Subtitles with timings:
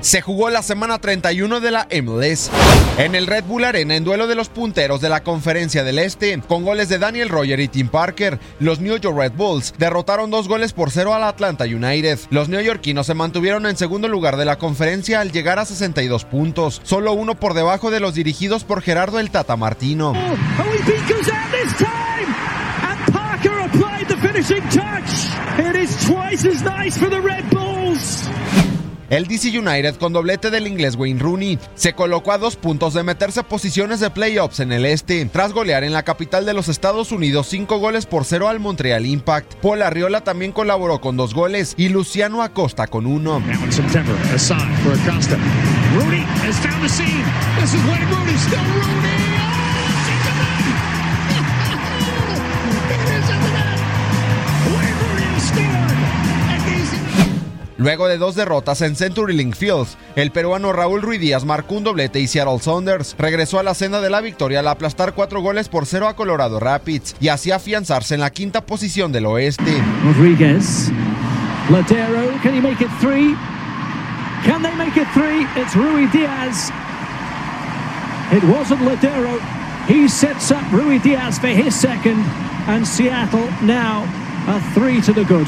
[0.00, 2.50] Se jugó la semana 31 de la MLS
[2.96, 6.40] en el Red Bull Arena en duelo de los punteros de la Conferencia del Este,
[6.40, 8.38] con goles de Daniel Roger y Tim Parker.
[8.60, 12.18] Los New York Red Bulls derrotaron dos goles por cero al Atlanta United.
[12.30, 16.80] Los neoyorquinos se mantuvieron en segundo lugar de la conferencia al llegar a 62 puntos,
[16.82, 20.14] solo uno por debajo de los dirigidos por Gerardo el Tata Martino.
[29.10, 33.02] El DC United con doblete del inglés Wayne Rooney se colocó a dos puntos de
[33.02, 36.68] meterse a posiciones de playoffs en el este, tras golear en la capital de los
[36.68, 39.54] Estados Unidos cinco goles por cero al Montreal Impact.
[39.54, 43.42] Paul Arriola también colaboró con dos goles y Luciano Acosta con uno.
[57.80, 61.84] Luego de dos derrotas en Century Link Fields, el peruano Raúl Ruiz Díaz marcó un
[61.84, 65.70] doblete y Seattle Saunders regresó a la senda de la victoria al aplastar cuatro goles
[65.70, 69.82] por cero a Colorado Rapids y así afianzarse en la quinta posición del oeste.
[70.04, 70.92] Rodriguez,
[71.70, 73.34] Ladero, can he make it three?
[74.44, 75.46] Can they make it three?
[75.56, 76.70] It's Rui Diaz.
[78.30, 79.40] It wasn't Ladero.
[79.88, 82.22] He sets up Rui Diaz for his second,
[82.68, 84.04] and Seattle now
[84.48, 85.46] a three to the good.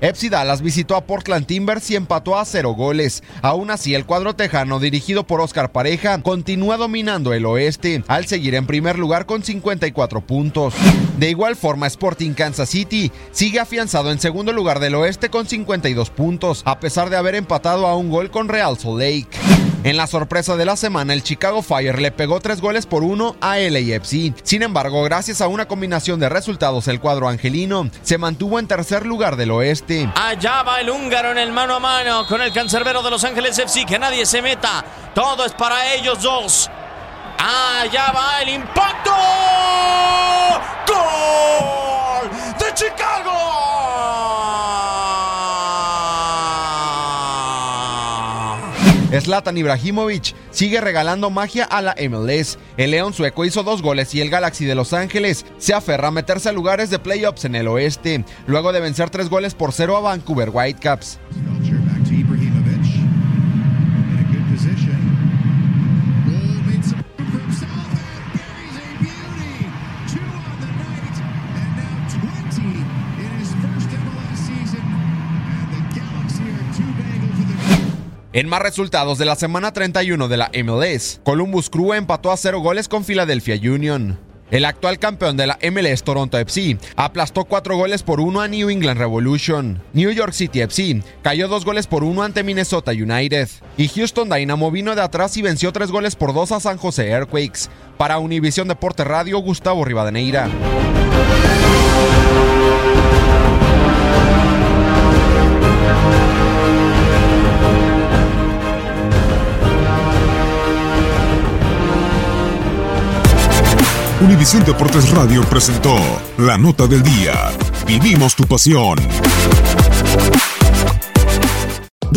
[0.00, 3.22] FC Dallas visitó a Portland Timbers y empató a cero goles.
[3.42, 8.54] Aún así, el cuadro tejano, dirigido por Oscar Pareja, continúa dominando el oeste, al seguir
[8.54, 10.74] en primer lugar con 54 puntos.
[11.16, 16.10] De igual forma, Sporting Kansas City sigue afianzado en segundo lugar del oeste con 52
[16.10, 19.37] puntos, a pesar de haber empatado a un gol con Real Salt Lake.
[19.88, 23.36] En la sorpresa de la semana, el Chicago Fire le pegó tres goles por uno
[23.40, 24.34] a LAFC.
[24.42, 29.06] Sin embargo, gracias a una combinación de resultados, el cuadro angelino se mantuvo en tercer
[29.06, 30.12] lugar del oeste.
[30.14, 33.58] Allá va el húngaro en el mano a mano con el cancerbero de Los Ángeles
[33.58, 33.86] FC.
[33.86, 34.84] Que nadie se meta.
[35.14, 36.68] Todo es para ellos dos.
[37.38, 39.10] Allá va el impacto.
[40.86, 43.77] ¡Gol de Chicago!
[49.10, 52.58] Zlatan Ibrahimovic sigue regalando magia a la MLS.
[52.76, 56.12] El León sueco hizo dos goles y el Galaxy de Los Ángeles se aferra a
[56.12, 59.96] meterse a lugares de playoffs en el oeste, luego de vencer tres goles por cero
[59.96, 61.18] a Vancouver Whitecaps.
[78.38, 82.60] En más resultados de la semana 31 de la MLS, Columbus Crew empató a cero
[82.60, 84.16] goles con Philadelphia Union.
[84.52, 88.70] El actual campeón de la MLS Toronto FC aplastó cuatro goles por uno a New
[88.70, 89.82] England Revolution.
[89.92, 93.48] New York City FC cayó dos goles por uno ante Minnesota United.
[93.76, 97.08] Y Houston Dynamo vino de atrás y venció tres goles por dos a San José
[97.08, 97.68] Earthquakes.
[97.96, 100.48] Para Univisión Deporte Radio, Gustavo Rivadeneira.
[114.28, 115.96] Univisión Deportes Radio presentó
[116.36, 117.50] la nota del día.
[117.86, 118.98] Vivimos tu pasión.